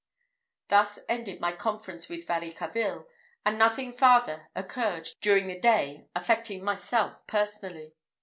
Thus 0.69 0.97
ended 1.07 1.39
my 1.39 1.51
conference 1.51 2.09
with 2.09 2.25
Varicarville, 2.25 3.05
and 3.45 3.59
nothing 3.59 3.93
farther 3.93 4.47
occurred 4.55 5.07
during 5.21 5.45
the 5.45 5.59
day 5.59 6.07
affecting 6.15 6.63
myself 6.63 7.27
personally. 7.27 7.93